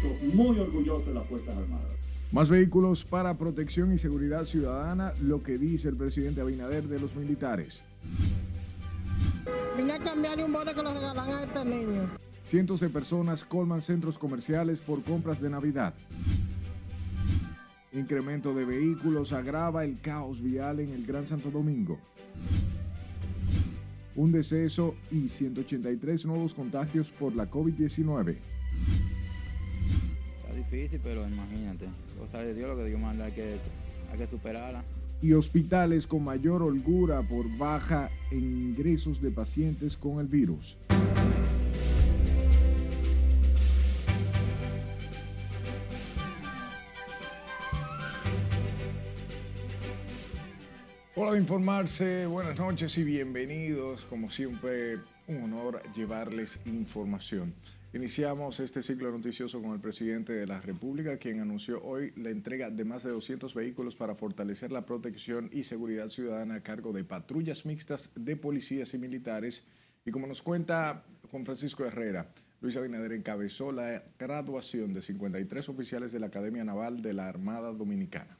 [0.00, 1.92] siento muy orgulloso de las Fuerzas Armadas.
[2.30, 7.14] Más vehículos para protección y seguridad ciudadana, lo que dice el presidente Abinader de los
[7.16, 7.82] militares.
[9.76, 12.10] Vine a cambiar un bono que lo regalan a este niño.
[12.44, 15.94] Cientos de personas colman centros comerciales por compras de Navidad.
[17.92, 21.98] Incremento de vehículos agrava el caos vial en el Gran Santo Domingo.
[24.16, 28.36] Un deceso y 183 nuevos contagios por la COVID-19.
[30.70, 31.86] Difícil, pero imagínate.
[32.18, 33.56] Cosa de Dios lo que Dios manda hay que,
[34.12, 34.84] hay que superarla.
[35.22, 40.76] Y hospitales con mayor holgura por baja en ingresos de pacientes con el virus.
[51.14, 54.04] Hola de informarse, buenas noches y bienvenidos.
[54.04, 57.54] Como siempre, un honor llevarles información.
[57.98, 62.70] Iniciamos este ciclo noticioso con el presidente de la República, quien anunció hoy la entrega
[62.70, 67.02] de más de 200 vehículos para fortalecer la protección y seguridad ciudadana a cargo de
[67.02, 69.64] patrullas mixtas de policías y militares.
[70.04, 72.28] Y como nos cuenta Juan Francisco Herrera,
[72.60, 77.72] Luis Abinader encabezó la graduación de 53 oficiales de la Academia Naval de la Armada
[77.72, 78.38] Dominicana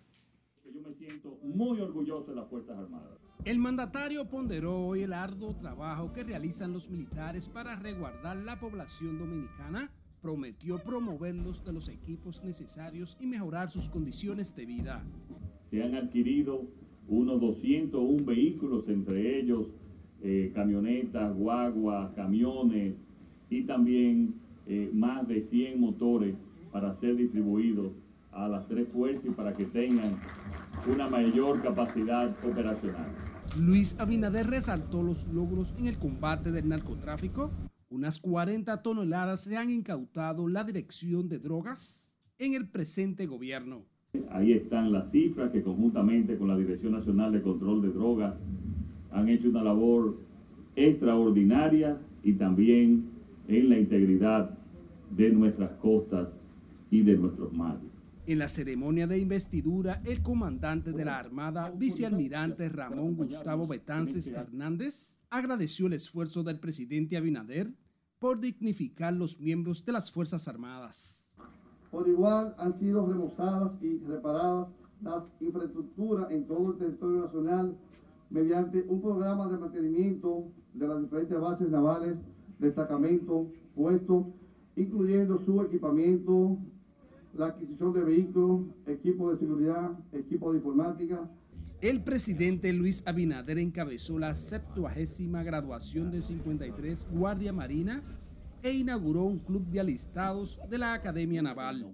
[1.59, 3.19] muy orgulloso de las Fuerzas Armadas.
[3.45, 9.19] El mandatario ponderó hoy el arduo trabajo que realizan los militares para resguardar la población
[9.19, 9.91] dominicana,
[10.23, 15.05] prometió promoverlos de los equipos necesarios y mejorar sus condiciones de vida.
[15.70, 16.62] Se han adquirido
[17.09, 19.67] unos 201 vehículos, entre ellos
[20.23, 22.95] eh, camionetas, guaguas, camiones
[23.51, 24.34] y también
[24.69, 26.36] eh, más de 100 motores
[26.70, 27.92] para ser distribuidos
[28.39, 30.12] a las tres fuerzas para que tengan
[30.91, 33.06] una mayor capacidad operacional.
[33.58, 37.50] Luis Abinader resaltó los logros en el combate del narcotráfico.
[37.91, 42.03] Unas 40 toneladas se han incautado la dirección de drogas
[42.39, 43.83] en el presente gobierno.
[44.30, 48.35] Ahí están las cifras que conjuntamente con la Dirección Nacional de Control de Drogas
[49.11, 50.17] han hecho una labor
[50.77, 53.05] extraordinaria y también
[53.48, 54.51] en la integridad
[55.17, 56.30] de nuestras costas
[56.91, 57.98] y de nuestros mares.
[58.28, 65.16] En la ceremonia de investidura, el comandante de la Armada, vicealmirante Ramón Gustavo Betances Hernández,
[65.30, 67.72] agradeció el esfuerzo del presidente Abinader
[68.18, 71.27] por dignificar los miembros de las Fuerzas Armadas.
[71.90, 74.68] Por igual han sido remozadas y reparadas
[75.00, 77.78] las infraestructuras en todo el territorio nacional
[78.28, 82.18] mediante un programa de mantenimiento de las diferentes bases navales,
[82.58, 84.27] destacamentos, puestos,
[84.77, 86.58] incluyendo su equipamiento,
[87.38, 91.30] la adquisición de vehículos, equipos de seguridad, equipos de informática.
[91.80, 98.02] El presidente Luis Abinader encabezó la 70 graduación de 53 Guardia Marina
[98.62, 101.86] e inauguró un club de alistados de la Academia Naval.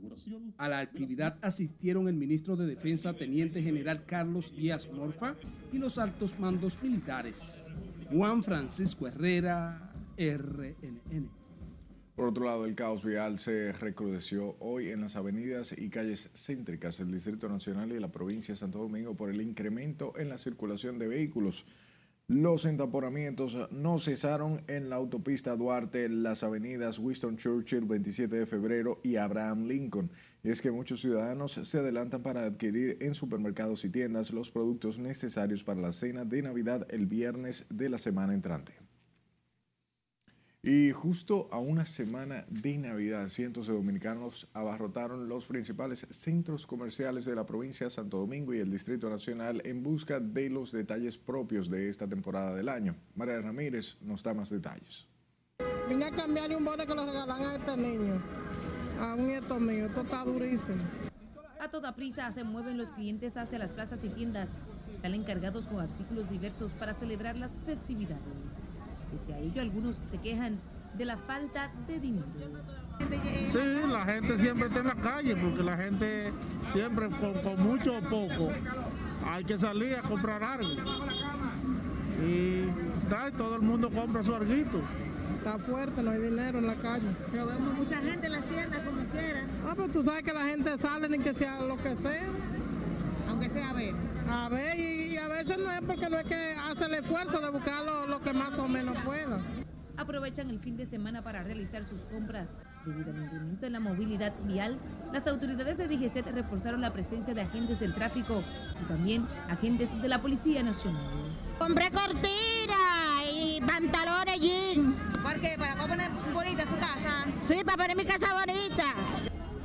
[0.56, 5.34] A la actividad asistieron el ministro de Defensa, Teniente General Carlos Díaz Morfa,
[5.72, 7.66] y los altos mandos militares.
[8.10, 11.43] Juan Francisco Herrera, RNN.
[12.14, 16.98] Por otro lado, el caos vial se recrudeció hoy en las avenidas y calles céntricas
[16.98, 20.96] del Distrito Nacional y la provincia de Santo Domingo por el incremento en la circulación
[21.00, 21.66] de vehículos.
[22.28, 29.00] Los entaponamientos no cesaron en la autopista Duarte, las avenidas Winston Churchill, 27 de febrero
[29.02, 30.10] y Abraham Lincoln.
[30.44, 35.00] Y es que muchos ciudadanos se adelantan para adquirir en supermercados y tiendas los productos
[35.00, 38.83] necesarios para la cena de Navidad el viernes de la semana entrante.
[40.66, 47.26] Y justo a una semana de Navidad, cientos de dominicanos abarrotaron los principales centros comerciales
[47.26, 51.18] de la provincia de Santo Domingo y el Distrito Nacional en busca de los detalles
[51.18, 52.96] propios de esta temporada del año.
[53.14, 55.06] María Ramírez nos da más detalles.
[55.86, 58.22] Vine a cambiarle un bono que lo regalan a este niño,
[59.02, 59.84] a un nieto mío.
[59.84, 60.82] Esto está durísimo.
[61.60, 64.52] A toda prisa se mueven los clientes hacia las plazas y tiendas.
[65.02, 68.63] Salen cargados con artículos diversos para celebrar las festividades.
[69.18, 70.58] Pese a ello, algunos se quejan
[70.96, 72.26] de la falta de dinero.
[73.46, 76.32] Sí, la gente siempre está en la calle porque la gente
[76.66, 78.50] siempre con, mucho o poco
[79.26, 80.82] hay que salir a comprar algo.
[82.24, 82.68] Y
[83.36, 84.80] todo el mundo compra su arguito.
[85.36, 87.08] Está fuerte, no hay dinero en la calle.
[87.30, 89.44] Pero vemos mucha gente en las tiendas como quiera.
[89.66, 92.28] Ah, pero tú sabes que la gente sale ni que sea lo que sea.
[93.28, 93.94] Aunque sea a ver.
[94.30, 95.03] A ver, y,
[95.44, 98.58] veces no es porque no es que hace el esfuerzo de buscar lo, que más
[98.58, 99.40] o menos pueda.
[99.96, 102.52] Aprovechan el fin de semana para realizar sus compras.
[102.84, 104.78] Debido al incremento en la movilidad vial,
[105.12, 108.42] las autoridades de DGCET reforzaron la presencia de agentes del tráfico
[108.82, 111.00] y también agentes de la Policía Nacional.
[111.58, 114.94] Compré cortina y pantalones jean.
[115.22, 115.56] ¿Para qué?
[115.58, 117.26] ¿Para poner bonita su casa?
[117.46, 118.84] Sí, para poner mi casa bonita.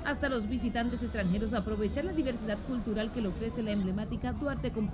[0.05, 4.89] hasta los visitantes extranjeros aprovechar la diversidad cultural que le ofrece la emblemática Duarte con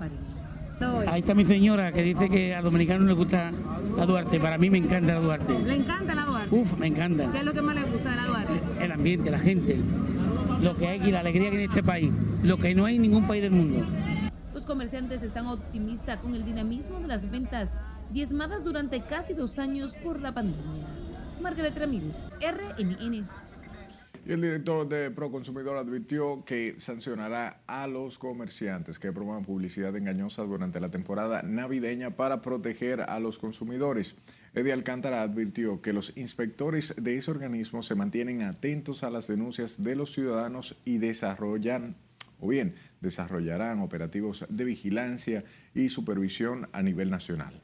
[1.08, 3.50] Ahí está mi señora que dice que a dominicanos le gusta
[3.96, 4.38] la Duarte.
[4.38, 5.58] Para mí me encanta la Duarte.
[5.58, 6.54] ¿Le encanta la Duarte?
[6.54, 7.30] Uf, me encanta.
[7.32, 8.60] ¿Qué es lo que más le gusta de la Duarte?
[8.80, 9.78] El ambiente, la gente,
[10.60, 12.10] lo que hay aquí, la alegría que hay en este país,
[12.42, 13.86] lo que no hay en ningún país del mundo.
[14.52, 17.70] Los comerciantes están optimistas con el dinamismo de las ventas
[18.12, 20.84] diezmadas durante casi dos años por la pandemia.
[21.40, 23.26] Margaret Ramírez, RNN.
[24.26, 30.42] Y el director de Proconsumidor advirtió que sancionará a los comerciantes que promuevan publicidad engañosa
[30.42, 34.16] durante la temporada navideña para proteger a los consumidores.
[34.52, 39.84] Eddie Alcántara advirtió que los inspectores de ese organismo se mantienen atentos a las denuncias
[39.84, 41.94] de los ciudadanos y desarrollan,
[42.40, 47.62] o bien, desarrollarán operativos de vigilancia y supervisión a nivel nacional.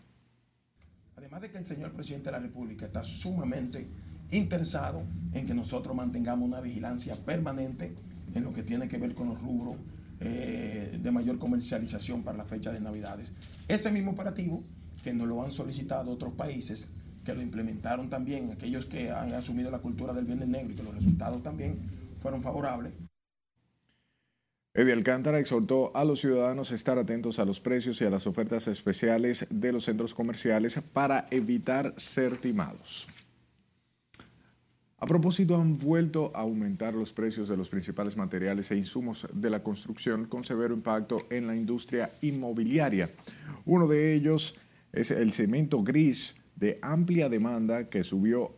[1.17, 3.89] Además de que el señor presidente de la República está sumamente
[4.33, 5.03] interesado
[5.33, 7.95] en que nosotros mantengamos una vigilancia permanente
[8.35, 9.77] en lo que tiene que ver con los rubros
[10.21, 13.35] eh, de mayor comercialización para la fecha de Navidades.
[13.69, 14.63] Ese mismo operativo
[15.03, 16.89] que nos lo han solicitado otros países,
[17.25, 20.83] que lo implementaron también aquellos que han asumido la cultura del viernes negro y que
[20.83, 21.79] los resultados también
[22.21, 22.93] fueron favorables.
[24.75, 28.27] Eddie Alcántara exhortó a los ciudadanos a estar atentos a los precios y a las
[28.27, 33.07] ofertas especiales de los centros comerciales para evitar ser timados.
[35.03, 39.51] A propósito, han vuelto a aumentar los precios de los principales materiales e insumos de
[39.51, 43.11] la construcción con severo impacto en la industria inmobiliaria.
[43.65, 44.55] Uno de ellos
[44.93, 48.55] es el cemento gris de amplia demanda que subió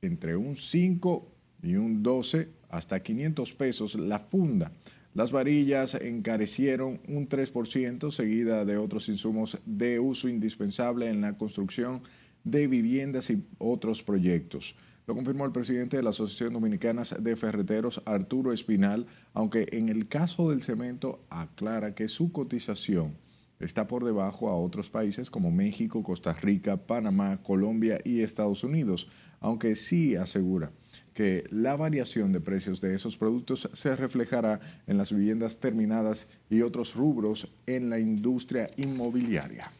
[0.00, 1.28] entre un 5
[1.64, 4.70] y un 12 hasta 500 pesos la funda.
[5.14, 12.02] Las varillas encarecieron un 3%, seguida de otros insumos de uso indispensable en la construcción
[12.44, 14.76] de viviendas y otros proyectos.
[15.10, 20.06] Lo confirmó el presidente de la Asociación Dominicana de Ferreteros, Arturo Espinal, aunque en el
[20.06, 23.16] caso del cemento aclara que su cotización
[23.58, 29.08] está por debajo a otros países como México, Costa Rica, Panamá, Colombia y Estados Unidos,
[29.40, 30.70] aunque sí asegura
[31.12, 36.62] que la variación de precios de esos productos se reflejará en las viviendas terminadas y
[36.62, 39.72] otros rubros en la industria inmobiliaria.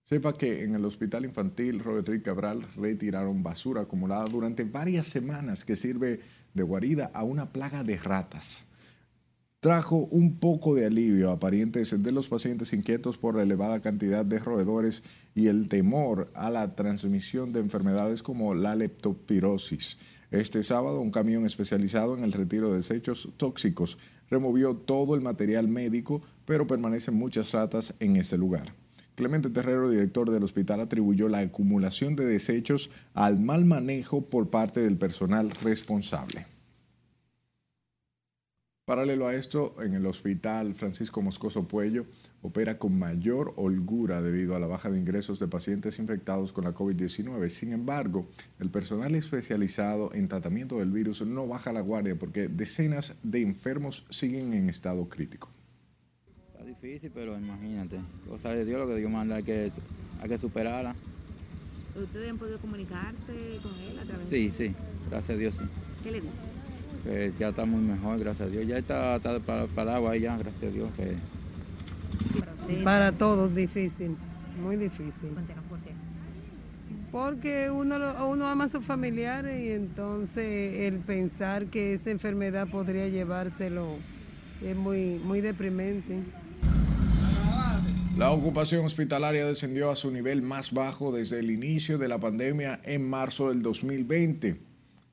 [0.05, 5.77] Sepa que en el Hospital Infantil Robert Cabral retiraron basura acumulada durante varias semanas que
[5.77, 6.21] sirve
[6.53, 8.65] de guarida a una plaga de ratas
[9.61, 14.25] trajo un poco de alivio a parientes de los pacientes inquietos por la elevada cantidad
[14.25, 15.03] de roedores
[15.35, 19.99] y el temor a la transmisión de enfermedades como la leptospirosis.
[20.31, 23.99] Este sábado, un camión especializado en el retiro de desechos tóxicos
[24.31, 28.73] removió todo el material médico, pero permanecen muchas ratas en ese lugar.
[29.15, 34.81] Clemente Terrero, director del hospital, atribuyó la acumulación de desechos al mal manejo por parte
[34.81, 36.47] del personal responsable.
[38.91, 42.07] Paralelo a esto, en el hospital Francisco Moscoso Puello
[42.43, 46.75] opera con mayor holgura debido a la baja de ingresos de pacientes infectados con la
[46.75, 47.49] COVID-19.
[47.51, 48.27] Sin embargo,
[48.59, 54.05] el personal especializado en tratamiento del virus no baja la guardia porque decenas de enfermos
[54.11, 55.49] siguen en estado crítico.
[56.53, 59.71] Está difícil, pero imagínate, cosa de Dios lo que Dios manda, hay que,
[60.21, 60.97] hay que superarla.
[61.95, 64.75] ¿Ustedes han podido comunicarse con él a través Sí, sí,
[65.09, 65.65] gracias a Dios sí.
[66.03, 66.60] ¿Qué le dice?
[67.03, 68.67] Que ya está muy mejor, gracias a Dios.
[68.67, 70.91] Ya está, está para, agua ya, gracias a Dios.
[70.97, 71.15] Que...
[72.85, 74.17] Para todos difícil,
[74.63, 75.31] muy difícil.
[77.11, 77.97] Porque uno,
[78.29, 83.97] uno ama a sus familiares y entonces el pensar que esa enfermedad podría llevárselo
[84.65, 86.21] es muy, muy deprimente.
[88.17, 92.81] La ocupación hospitalaria descendió a su nivel más bajo desde el inicio de la pandemia
[92.85, 94.70] en marzo del 2020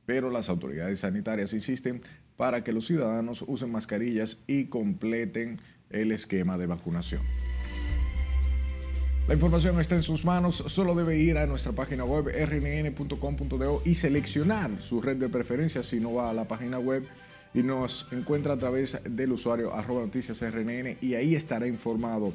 [0.07, 2.01] pero las autoridades sanitarias insisten
[2.37, 5.59] para que los ciudadanos usen mascarillas y completen
[5.89, 7.21] el esquema de vacunación.
[9.27, 13.95] La información está en sus manos, solo debe ir a nuestra página web rnn.com.do y
[13.95, 17.03] seleccionar su red de preferencia si no va a la página web
[17.53, 22.31] y nos encuentra a través del usuario arroba noticias rnn y ahí estará informado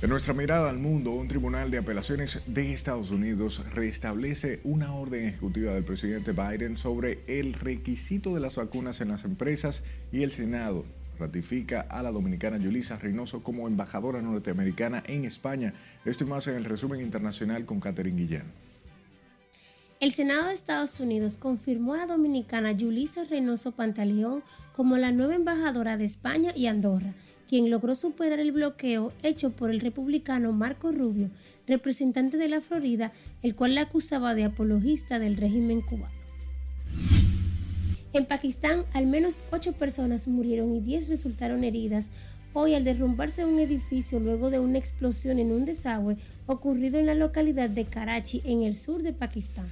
[0.00, 5.26] En nuestra mirada al mundo, un tribunal de apelaciones de Estados Unidos restablece una orden
[5.26, 9.82] ejecutiva del presidente Biden sobre el requisito de las vacunas en las empresas
[10.12, 10.86] y el Senado
[11.18, 15.74] ratifica a la dominicana Yulisa Reynoso como embajadora norteamericana en España.
[16.04, 18.44] Esto y más en el resumen internacional con Catherine Guillén.
[20.00, 24.42] El Senado de Estados Unidos confirmó a la dominicana Yulisa Reynoso Pantaleón
[24.74, 27.14] como la nueva embajadora de España y Andorra
[27.48, 31.30] quien logró superar el bloqueo hecho por el republicano Marco Rubio,
[31.66, 36.23] representante de la Florida, el cual la acusaba de apologista del régimen cubano.
[38.14, 42.10] En Pakistán, al menos ocho personas murieron y diez resultaron heridas
[42.52, 46.16] hoy al derrumbarse un edificio luego de una explosión en un desagüe
[46.46, 49.66] ocurrido en la localidad de Karachi, en el sur de Pakistán.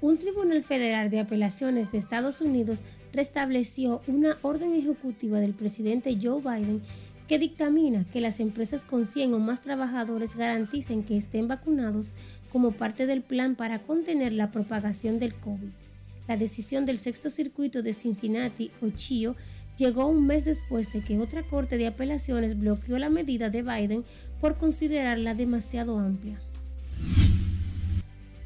[0.00, 2.78] Un tribunal federal de apelaciones de Estados Unidos
[3.12, 6.80] restableció una orden ejecutiva del presidente Joe Biden
[7.26, 12.10] que dictamina que las empresas con 100 o más trabajadores garanticen que estén vacunados
[12.52, 15.85] como parte del plan para contener la propagación del COVID.
[16.28, 19.36] La decisión del sexto circuito de Cincinnati o CHIO
[19.76, 24.04] llegó un mes después de que otra corte de apelaciones bloqueó la medida de Biden
[24.40, 26.40] por considerarla demasiado amplia.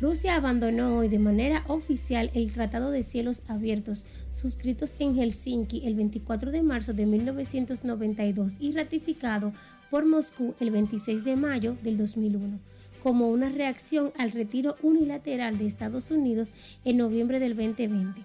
[0.00, 5.94] Rusia abandonó hoy de manera oficial el Tratado de Cielos Abiertos, suscritos en Helsinki el
[5.94, 9.52] 24 de marzo de 1992 y ratificado
[9.90, 12.60] por Moscú el 26 de mayo del 2001,
[13.02, 16.50] como una reacción al retiro unilateral de Estados Unidos
[16.84, 18.24] en noviembre del 2020.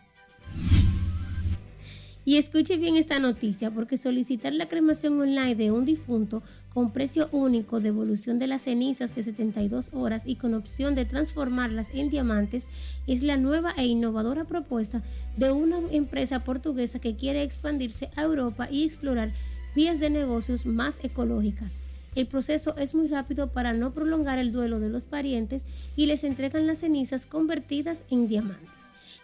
[2.28, 6.42] Y escuche bien esta noticia porque solicitar la cremación online de un difunto
[6.74, 11.88] con precio único, devolución de las cenizas de 72 horas y con opción de transformarlas
[11.94, 12.66] en diamantes
[13.06, 15.04] es la nueva e innovadora propuesta
[15.38, 19.32] de una empresa portuguesa que quiere expandirse a Europa y explorar
[19.76, 21.74] vías de negocios más ecológicas.
[22.16, 25.64] El proceso es muy rápido para no prolongar el duelo de los parientes
[25.98, 28.70] y les entregan las cenizas convertidas en diamantes.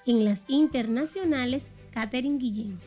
[0.06, 2.80] En las internacionales, Catherine Guillén.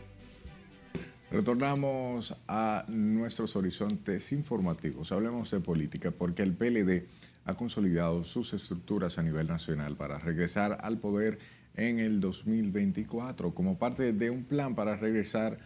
[1.30, 5.10] Retornamos a nuestros horizontes informativos.
[5.10, 7.06] Hablemos de política porque el PLD
[7.46, 11.38] ha consolidado sus estructuras a nivel nacional para regresar al poder
[11.76, 13.54] en el 2024.
[13.54, 15.58] Como parte de un plan para regresar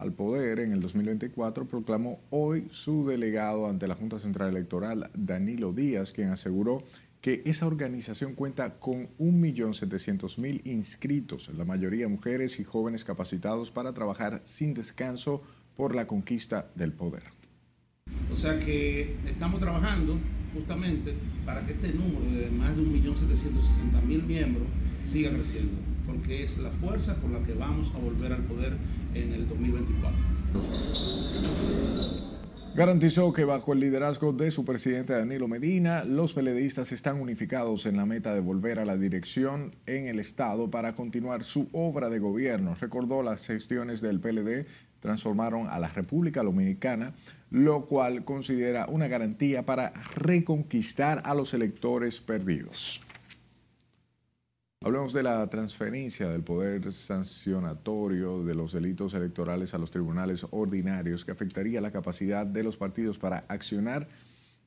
[0.00, 5.74] al poder en el 2024, proclamó hoy su delegado ante la Junta Central Electoral, Danilo
[5.74, 6.82] Díaz, quien aseguró
[7.20, 14.40] que esa organización cuenta con 1.700.000 inscritos, la mayoría mujeres y jóvenes capacitados para trabajar
[14.44, 15.42] sin descanso
[15.76, 17.24] por la conquista del poder.
[18.32, 20.18] O sea que estamos trabajando
[20.54, 21.12] justamente
[21.44, 24.66] para que este número de más de 1.760.000 miembros
[25.04, 28.76] siga creciendo, porque es la fuerza por la que vamos a volver al poder
[29.14, 30.18] en el 2024.
[32.74, 37.96] Garantizó que bajo el liderazgo de su presidente Danilo Medina, los peledeístas están unificados en
[37.96, 42.20] la meta de volver a la dirección en el Estado para continuar su obra de
[42.20, 42.76] gobierno.
[42.80, 44.66] Recordó las gestiones del PLD
[45.00, 47.14] transformaron a la República Dominicana,
[47.50, 53.00] lo cual considera una garantía para reconquistar a los electores perdidos.
[54.82, 61.22] Hablemos de la transferencia del poder sancionatorio de los delitos electorales a los tribunales ordinarios
[61.22, 64.08] que afectaría la capacidad de los partidos para accionar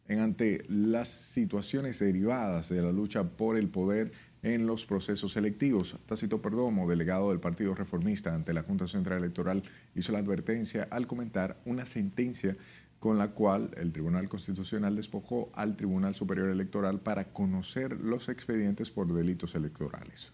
[0.07, 4.11] en ante las situaciones derivadas de la lucha por el poder
[4.43, 5.97] en los procesos electivos.
[6.05, 9.63] Tácito Perdomo, delegado del Partido Reformista ante la Junta Central Electoral,
[9.95, 12.55] hizo la advertencia al comentar una sentencia
[13.03, 18.91] con la cual el Tribunal Constitucional despojó al Tribunal Superior Electoral para conocer los expedientes
[18.91, 20.31] por delitos electorales.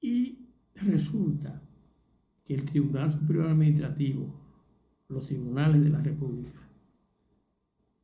[0.00, 1.62] Y resulta
[2.44, 4.34] que el Tribunal Superior Administrativo,
[5.08, 6.68] los tribunales de la República,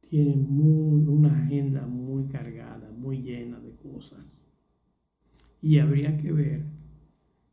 [0.09, 4.25] tienen una agenda muy cargada, muy llena de cosas.
[5.61, 6.63] Y habría que ver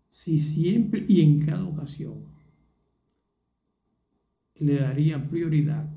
[0.07, 2.25] si siempre y en cada ocasión
[4.59, 5.89] le darían prioridad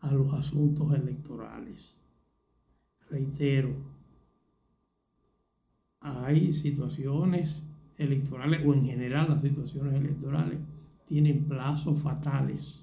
[0.00, 1.94] a los asuntos electorales.
[3.10, 3.74] Reitero,
[6.00, 7.60] hay situaciones
[7.96, 10.58] electorales o en general las situaciones electorales
[11.06, 12.82] tienen plazos fatales.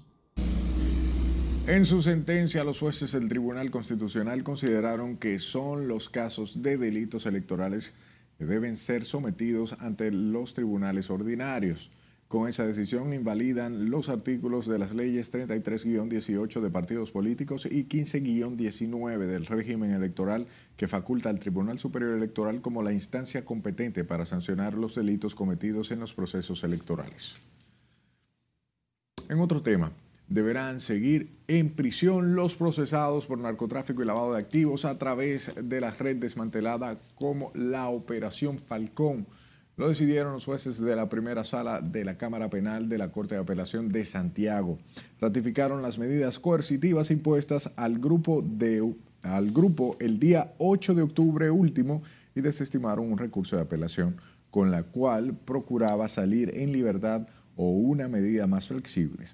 [1.66, 7.26] En su sentencia, los jueces del Tribunal Constitucional consideraron que son los casos de delitos
[7.26, 7.92] electorales
[8.38, 11.90] que deben ser sometidos ante los tribunales ordinarios.
[12.28, 19.26] Con esa decisión invalidan los artículos de las leyes 33-18 de partidos políticos y 15-19
[19.26, 24.74] del régimen electoral que faculta al Tribunal Superior Electoral como la instancia competente para sancionar
[24.74, 27.36] los delitos cometidos en los procesos electorales.
[29.28, 29.92] En otro tema,
[30.26, 35.80] deberán seguir en prisión los procesados por narcotráfico y lavado de activos a través de
[35.80, 39.28] la red desmantelada como la Operación Falcón
[39.76, 43.34] lo decidieron los jueces de la primera sala de la Cámara Penal de la Corte
[43.34, 44.78] de Apelación de Santiago.
[45.20, 48.42] Ratificaron las medidas coercitivas impuestas al grupo,
[50.00, 52.02] el día 8 de octubre último
[52.34, 54.16] y desestimaron un recurso de apelación
[54.50, 59.26] con la cual procuraba salir en libertad o una medida más flexible.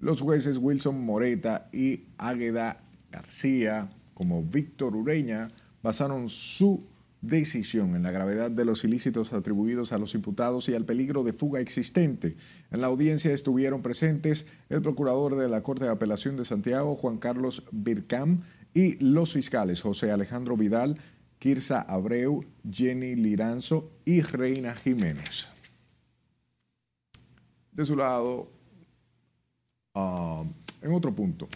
[0.00, 5.52] Los jueces Wilson Moreta y Águeda García, como Víctor Ureña,
[5.82, 6.84] basaron su
[7.22, 11.32] decisión en la gravedad de los ilícitos atribuidos a los imputados y al peligro de
[11.32, 12.36] fuga existente.
[12.70, 17.18] En la audiencia estuvieron presentes el procurador de la Corte de Apelación de Santiago, Juan
[17.18, 18.42] Carlos Bircam,
[18.74, 20.98] y los fiscales José Alejandro Vidal,
[21.38, 25.48] Kirsa Abreu, Jenny Liranzo y Reina Jiménez.
[27.70, 28.50] De su lado,
[29.94, 30.44] ah,
[30.80, 31.48] en otro punto,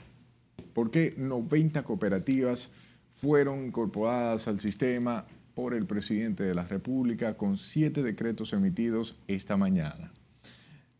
[0.74, 2.70] ¿por qué 90 cooperativas
[3.14, 5.24] fueron incorporadas al sistema
[5.56, 10.12] por el presidente de la República con siete decretos emitidos esta mañana.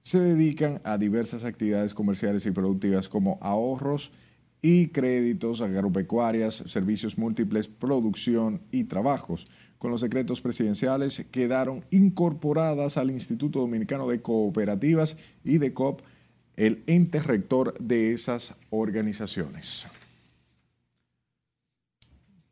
[0.01, 4.13] Se dedican a diversas actividades comerciales y productivas como ahorros
[4.63, 9.47] y créditos agropecuarias, servicios múltiples, producción y trabajos.
[9.77, 16.01] Con los decretos presidenciales quedaron incorporadas al Instituto Dominicano de Cooperativas y de COP,
[16.57, 19.87] el ente rector de esas organizaciones.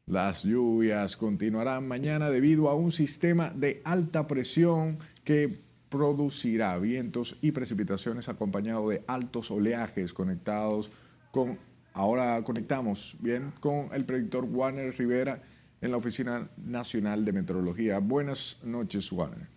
[0.06, 7.52] Las lluvias continuarán mañana debido a un sistema de alta presión que producirá vientos y
[7.52, 10.90] precipitaciones acompañado de altos oleajes conectados
[11.30, 11.58] con,
[11.94, 15.40] ahora conectamos bien con el predictor Warner Rivera
[15.80, 17.98] en la Oficina Nacional de Meteorología.
[17.98, 19.53] Buenas noches, Warner.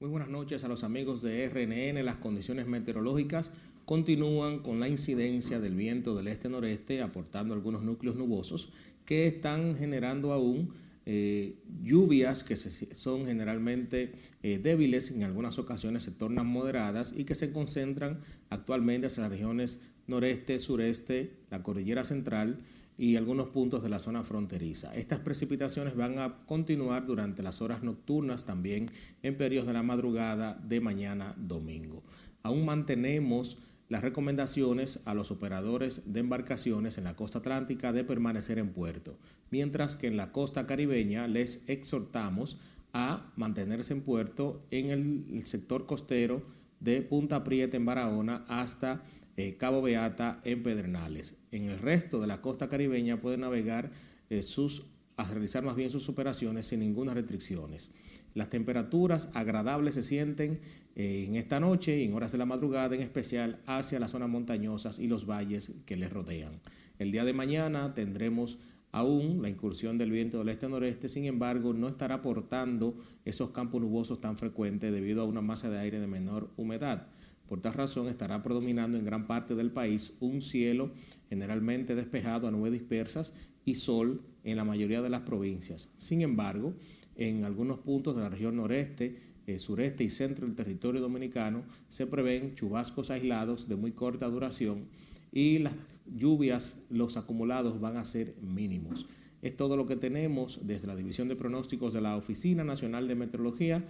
[0.00, 2.04] Muy buenas noches a los amigos de RNN.
[2.04, 3.50] Las condiciones meteorológicas
[3.84, 8.72] continúan con la incidencia del viento del este-noreste, aportando algunos núcleos nubosos
[9.04, 10.72] que están generando aún
[11.04, 14.12] eh, lluvias que son generalmente
[14.44, 19.32] eh, débiles, en algunas ocasiones se tornan moderadas y que se concentran actualmente hacia las
[19.32, 22.60] regiones noreste, sureste, la cordillera central
[22.98, 24.94] y algunos puntos de la zona fronteriza.
[24.94, 28.90] Estas precipitaciones van a continuar durante las horas nocturnas también
[29.22, 32.02] en periodos de la madrugada de mañana domingo.
[32.42, 33.56] Aún mantenemos
[33.88, 39.16] las recomendaciones a los operadores de embarcaciones en la costa atlántica de permanecer en puerto,
[39.50, 42.58] mientras que en la costa caribeña les exhortamos
[42.92, 46.42] a mantenerse en puerto en el, sector costero
[46.80, 49.02] de Punta Prieta en Barahona hasta
[49.38, 51.36] eh, Cabo Beata en Pedernales.
[51.52, 53.92] En el resto de la costa caribeña pueden navegar
[54.30, 57.92] eh, sus, a realizar más bien sus operaciones sin ninguna restricciones.
[58.34, 60.54] Las temperaturas agradables se sienten
[60.96, 64.28] eh, en esta noche y en horas de la madrugada, en especial hacia las zonas
[64.28, 66.58] montañosas y los valles que les rodean.
[66.98, 68.58] El día de mañana tendremos
[68.90, 74.20] aún la incursión del viento del este-noreste, sin embargo, no estará aportando esos campos nubosos
[74.20, 77.06] tan frecuentes debido a una masa de aire de menor humedad.
[77.48, 80.92] Por tal razón, estará predominando en gran parte del país un cielo
[81.28, 83.34] generalmente despejado a nubes dispersas
[83.64, 85.88] y sol en la mayoría de las provincias.
[85.98, 86.74] Sin embargo,
[87.16, 92.06] en algunos puntos de la región noreste, eh, sureste y centro del territorio dominicano se
[92.06, 94.84] prevén chubascos aislados de muy corta duración
[95.32, 95.74] y las
[96.06, 99.06] lluvias, los acumulados van a ser mínimos.
[99.40, 103.14] Es todo lo que tenemos desde la División de Pronósticos de la Oficina Nacional de
[103.14, 103.84] Meteorología.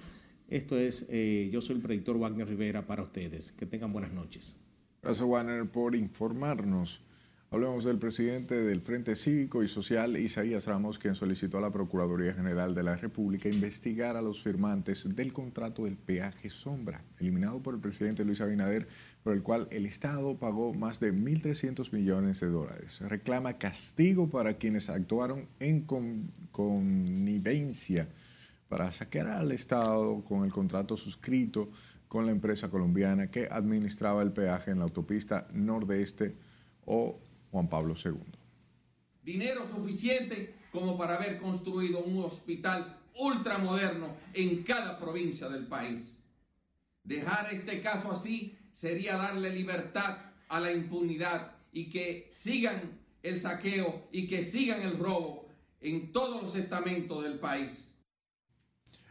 [0.48, 3.52] Esto es, eh, yo soy el predictor Wagner Rivera para ustedes.
[3.52, 4.56] Que tengan buenas noches.
[5.02, 7.02] Gracias, Wagner, por informarnos.
[7.50, 12.34] Hablemos del presidente del Frente Cívico y Social, Isaías Ramos, quien solicitó a la Procuraduría
[12.34, 17.74] General de la República investigar a los firmantes del contrato del peaje sombra, eliminado por
[17.74, 18.86] el presidente Luis Abinader,
[19.22, 23.00] por el cual el Estado pagó más de 1.300 millones de dólares.
[23.00, 25.86] Reclama castigo para quienes actuaron en
[26.52, 28.08] connivencia
[28.68, 31.70] para saquear al Estado con el contrato suscrito
[32.06, 36.36] con la empresa colombiana que administraba el peaje en la autopista Nordeste
[36.86, 37.18] o
[37.50, 38.14] Juan Pablo II.
[39.22, 46.16] Dinero suficiente como para haber construido un hospital ultramoderno en cada provincia del país.
[47.02, 54.08] Dejar este caso así sería darle libertad a la impunidad y que sigan el saqueo
[54.12, 55.48] y que sigan el robo
[55.80, 57.87] en todos los estamentos del país.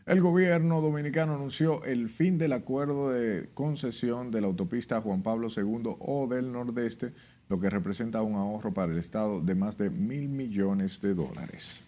[0.07, 5.49] El gobierno dominicano anunció el fin del acuerdo de concesión de la autopista Juan Pablo
[5.53, 7.11] II o del Nordeste,
[7.49, 11.83] lo que representa un ahorro para el Estado de más de mil millones de dólares.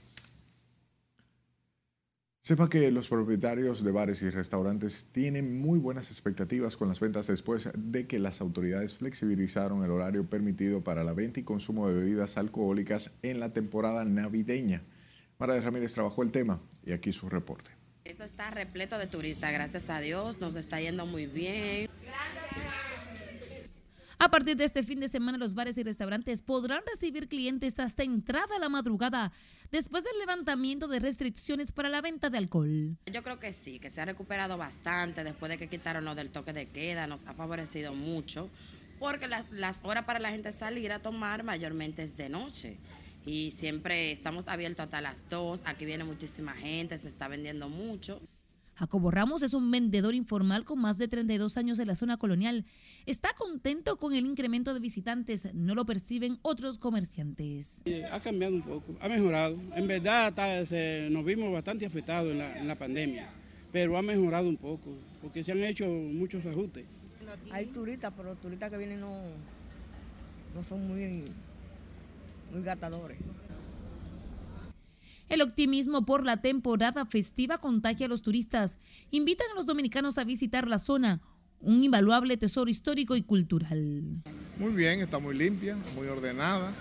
[2.41, 7.27] Sepa que los propietarios de bares y restaurantes tienen muy buenas expectativas con las ventas
[7.27, 11.93] después de que las autoridades flexibilizaron el horario permitido para la venta y consumo de
[11.93, 14.83] bebidas alcohólicas en la temporada navideña.
[15.37, 17.78] Mara de Ramírez trabajó el tema y aquí su reporte.
[18.09, 21.87] Esto está repleto de turistas, gracias a Dios, nos está yendo muy bien.
[24.17, 28.01] A partir de este fin de semana, los bares y restaurantes podrán recibir clientes hasta
[28.01, 29.31] entrada a la madrugada,
[29.71, 32.97] después del levantamiento de restricciones para la venta de alcohol.
[33.05, 36.31] Yo creo que sí, que se ha recuperado bastante después de que quitaron lo del
[36.31, 38.49] toque de queda, nos ha favorecido mucho,
[38.97, 42.79] porque las, las horas para la gente salir a tomar mayormente es de noche
[43.25, 45.63] y siempre estamos abiertos hasta las 2.
[45.65, 48.21] Aquí viene muchísima gente, se está vendiendo mucho.
[48.79, 52.65] Jacobo Ramos es un vendedor informal con más de 32 años en la zona colonial.
[53.05, 57.81] Está contento con el incremento de visitantes, no lo perciben otros comerciantes.
[58.09, 59.59] Ha cambiado un poco, ha mejorado.
[59.75, 60.33] En verdad
[61.09, 63.29] nos vimos bastante afectados en la, pandemia,
[63.73, 66.85] pero ha mejorado un poco, porque se han hecho muchos ajustes.
[67.51, 69.13] Hay turistas, pero los turistas que vienen no,
[70.55, 71.33] no son muy
[72.51, 73.19] gastadores.
[75.29, 78.79] El optimismo por la temporada festiva contagia a los turistas.
[79.11, 81.21] Invitan a los dominicanos a visitar la zona,
[81.61, 84.23] un invaluable tesoro histórico y cultural.
[84.57, 86.73] Muy bien, está muy limpia, muy ordenada.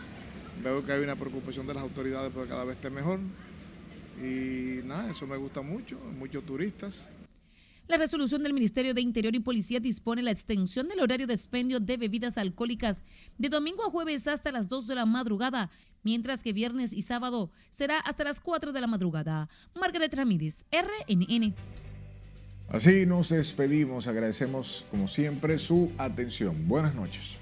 [0.65, 3.21] Veo que hay una preocupación de las autoridades porque cada vez esté mejor.
[4.19, 7.09] Y nada, eso me gusta mucho, muchos turistas.
[7.89, 11.81] La resolución del Ministerio de Interior y Policía dispone la extensión del horario de expendio
[11.81, 13.03] de bebidas alcohólicas
[13.39, 15.71] de domingo a jueves hasta las 2 de la madrugada,
[16.03, 19.49] mientras que viernes y sábado será hasta las 4 de la madrugada.
[19.75, 21.55] Margaret Ramírez, RNN.
[22.69, 26.69] Así nos despedimos, agradecemos como siempre su atención.
[26.69, 27.39] Buenas noches.